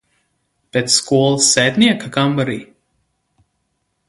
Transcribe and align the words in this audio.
Pēc 0.77 0.87
skolas 0.93 1.51
sētnieka 1.57 2.11
kambarī? 2.19 2.57